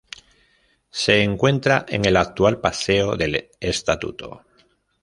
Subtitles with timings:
[0.89, 4.41] Se encuentra en el actual paseo del Estatuto.